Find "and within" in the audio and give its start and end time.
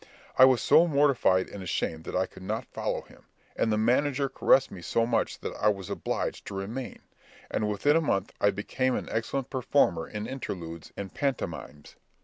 7.51-7.95